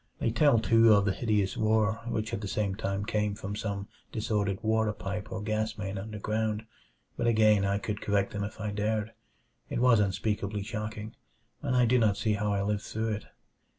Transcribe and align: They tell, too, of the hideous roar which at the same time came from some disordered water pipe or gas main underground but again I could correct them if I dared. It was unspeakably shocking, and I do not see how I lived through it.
They 0.17 0.31
tell, 0.31 0.57
too, 0.57 0.93
of 0.95 1.05
the 1.05 1.11
hideous 1.13 1.55
roar 1.55 2.01
which 2.07 2.33
at 2.33 2.41
the 2.41 2.47
same 2.47 2.73
time 2.73 3.05
came 3.05 3.35
from 3.35 3.55
some 3.55 3.87
disordered 4.11 4.57
water 4.63 4.93
pipe 4.93 5.31
or 5.31 5.43
gas 5.43 5.77
main 5.77 5.99
underground 5.99 6.65
but 7.17 7.27
again 7.27 7.63
I 7.65 7.77
could 7.77 8.01
correct 8.01 8.33
them 8.33 8.43
if 8.43 8.59
I 8.59 8.71
dared. 8.71 9.11
It 9.69 9.77
was 9.77 9.99
unspeakably 9.99 10.63
shocking, 10.63 11.15
and 11.61 11.75
I 11.75 11.85
do 11.85 11.99
not 11.99 12.17
see 12.17 12.33
how 12.33 12.51
I 12.51 12.63
lived 12.63 12.81
through 12.81 13.09
it. 13.09 13.25